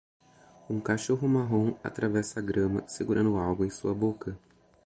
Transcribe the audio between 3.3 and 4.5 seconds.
algo em sua boca